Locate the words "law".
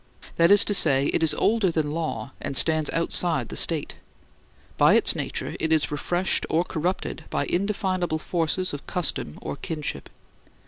1.91-2.31